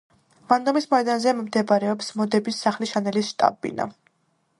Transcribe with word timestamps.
ვანდომის 0.51 0.87
მოედანზე 0.93 1.33
მდებარეობს 1.41 2.09
მოდების 2.21 2.57
სახლი 2.67 2.89
შანელის 2.93 3.29
შტაბ-ბინა. 3.35 3.87